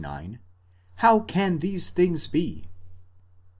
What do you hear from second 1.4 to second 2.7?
these things be?